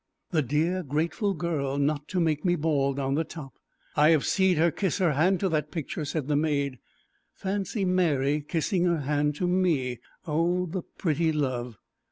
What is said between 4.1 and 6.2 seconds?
seed her kiss her hand to that picture,"